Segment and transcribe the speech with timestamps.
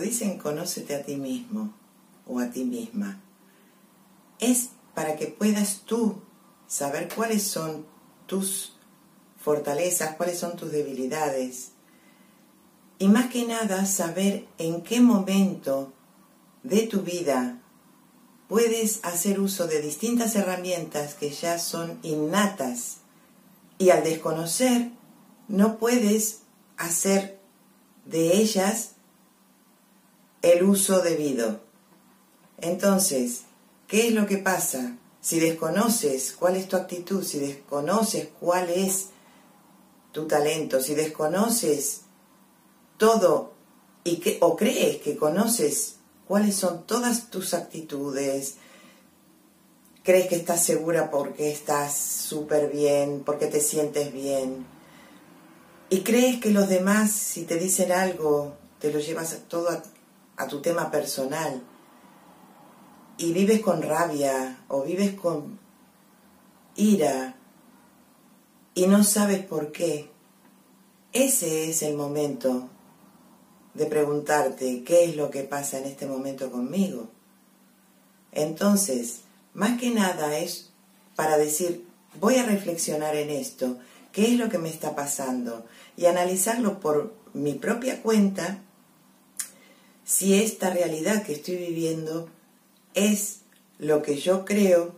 [0.00, 1.74] Dicen conócete a ti mismo
[2.26, 3.20] o a ti misma,
[4.38, 6.22] es para que puedas tú
[6.66, 7.86] saber cuáles son
[8.26, 8.76] tus
[9.38, 11.72] fortalezas, cuáles son tus debilidades.
[12.98, 15.92] Y más que nada saber en qué momento
[16.62, 17.60] de tu vida
[18.48, 22.98] puedes hacer uso de distintas herramientas que ya son innatas.
[23.78, 24.90] Y al desconocer
[25.48, 26.40] no puedes
[26.76, 27.38] hacer
[28.04, 28.95] de ellas
[30.52, 31.60] el uso debido.
[32.58, 33.42] Entonces,
[33.86, 34.96] ¿qué es lo que pasa?
[35.20, 39.06] Si desconoces cuál es tu actitud, si desconoces cuál es
[40.12, 42.02] tu talento, si desconoces
[42.96, 43.52] todo
[44.04, 45.96] y que, o crees que conoces
[46.28, 48.54] cuáles son todas tus actitudes,
[50.02, 54.64] crees que estás segura porque estás súper bien, porque te sientes bien,
[55.88, 59.82] y crees que los demás, si te dicen algo, te lo llevas todo a,
[60.36, 61.62] a tu tema personal.
[63.18, 65.58] Y vives con rabia o vives con
[66.76, 67.36] ira
[68.74, 70.10] y no sabes por qué,
[71.14, 72.68] ese es el momento
[73.72, 77.08] de preguntarte qué es lo que pasa en este momento conmigo.
[78.32, 79.20] Entonces,
[79.54, 80.72] más que nada es
[81.14, 81.86] para decir,
[82.20, 83.78] voy a reflexionar en esto,
[84.12, 85.64] qué es lo que me está pasando
[85.96, 88.58] y analizarlo por mi propia cuenta
[90.06, 92.30] si esta realidad que estoy viviendo
[92.94, 93.40] es
[93.78, 94.94] lo que yo creo,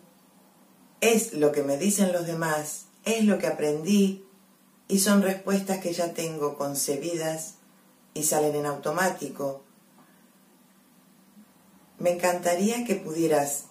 [1.00, 4.22] es lo que me dicen los demás, es lo que aprendí
[4.86, 7.54] y son respuestas que ya tengo concebidas
[8.12, 9.62] y salen en automático.
[11.98, 13.64] Me encantaría que pudieras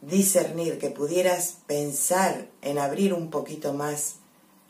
[0.00, 4.14] discernir, que pudieras pensar en abrir un poquito más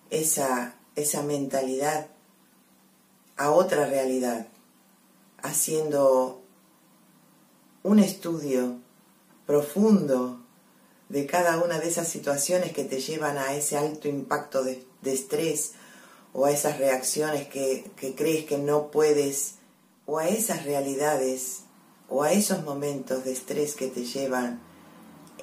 [0.09, 2.07] esa, esa mentalidad
[3.37, 4.47] a otra realidad
[5.43, 6.43] haciendo
[7.83, 8.79] un estudio
[9.47, 10.41] profundo
[11.09, 15.73] de cada una de esas situaciones que te llevan a ese alto impacto de, estrés
[16.33, 19.57] o a esas reacciones que, que crees que no puedes
[20.07, 21.63] o a esas realidades
[22.09, 24.61] o a esos momentos de estrés que te llevan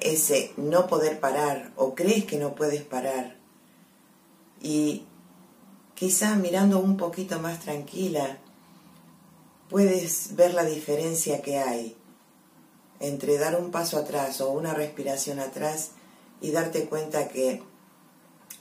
[0.00, 3.36] ese no poder parar o crees que no puedes parar.
[4.60, 5.04] Y
[5.94, 8.38] quizá mirando un poquito más tranquila
[9.68, 11.96] puedes ver la diferencia que hay
[13.00, 15.90] entre dar un paso atrás o una respiración atrás
[16.40, 17.62] y darte cuenta que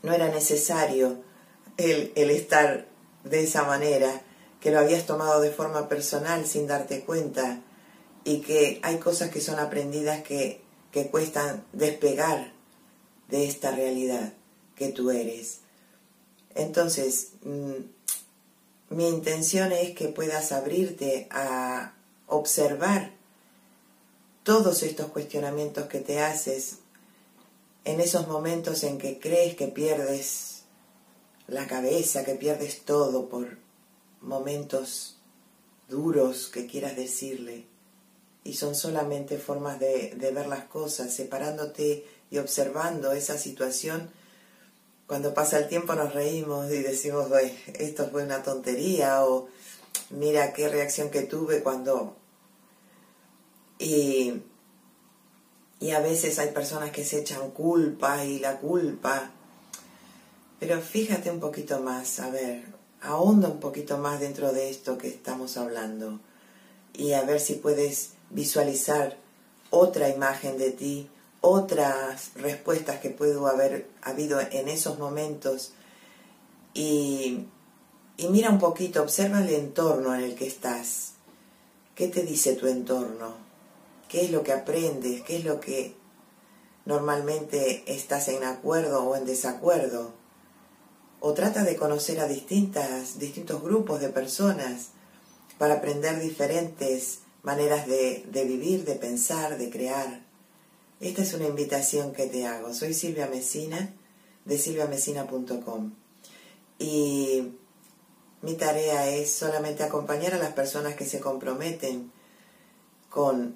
[0.04, 1.24] no era necesario
[1.78, 2.88] el, estar
[3.24, 4.22] de esa manera,
[4.60, 7.62] que lo habías tomado de forma personal sin darte cuenta
[8.24, 12.52] y que hay cosas que son aprendidas que, que cuestan despegar
[13.30, 14.34] de esta realidad
[14.76, 15.60] que tú eres.
[16.56, 17.97] Entonces, mm,
[18.90, 21.94] mi intención es que puedas abrirte a
[22.28, 23.12] observar
[24.44, 26.78] todos estos cuestionamientos que te haces
[27.84, 30.64] en esos momentos en que crees que pierdes
[31.48, 33.58] la cabeza, que pierdes todo por
[34.22, 35.18] momentos
[35.90, 37.66] duros que quieras decirle.
[38.44, 44.10] Y son solamente formas de, de ver las cosas, separándote y observando esa situación
[45.08, 47.28] cuando pasa el tiempo nos reímos y decimos,
[47.74, 49.48] esto fue una tontería o
[50.10, 52.16] mira qué reacción que tuve cuando...
[53.80, 54.42] Y,
[55.80, 59.32] y a veces hay personas que se echan culpa y la culpa.
[60.60, 62.66] Pero fíjate un poquito más, a ver,
[63.02, 66.20] ahonda un poquito más dentro de esto que estamos hablando
[66.94, 69.18] y a ver si puedes visualizar
[69.70, 71.10] otra imagen de ti
[71.42, 75.74] otras respuestas que pudo haber habido en esos momentos
[76.78, 77.48] y,
[78.30, 81.14] mira un poquito, observa el entorno en el que estás.
[81.96, 83.34] ¿Qué te dice tu entorno?
[84.08, 85.24] ¿Qué es lo que aprendes?
[85.24, 85.96] ¿Qué es lo que
[86.86, 90.14] normalmente estás en acuerdo o en desacuerdo?
[91.20, 94.90] O trata de conocer a distintas, distintos grupos de personas
[95.58, 100.22] para aprender diferentes maneras de, de vivir, de pensar, de crear.
[101.00, 102.74] Esta es una invitación que te hago.
[102.74, 103.94] Soy Silvia Mesina,
[104.46, 105.94] de silviamesina.com.
[106.80, 107.54] Y
[108.42, 112.12] mi tarea es solamente acompañar a las personas que se comprometen
[113.12, 113.56] con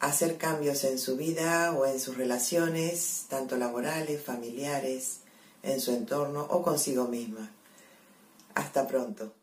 [0.00, 5.18] hacer cambios en su vida o en sus relaciones, tanto laborales, familiares,
[5.62, 7.50] en su entorno o consigo misma.
[8.54, 9.37] Hasta pronto.